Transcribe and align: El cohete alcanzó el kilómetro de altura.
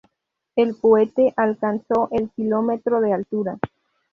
El 0.55 0.75
cohete 0.79 1.31
alcanzó 1.37 2.09
el 2.09 2.31
kilómetro 2.31 3.01
de 3.01 3.13
altura. 3.13 3.59